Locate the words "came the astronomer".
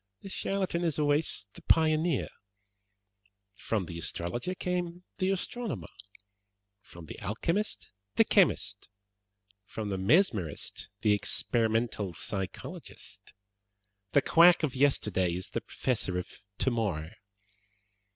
4.55-5.89